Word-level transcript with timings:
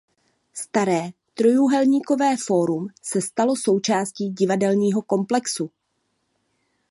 Staré 0.53 1.09
Trojúhelníkové 1.35 2.37
fórum 2.45 2.87
se 3.01 3.21
stalo 3.21 3.55
součástí 3.55 4.29
divadelního 4.29 5.01
komplexu. 5.01 5.71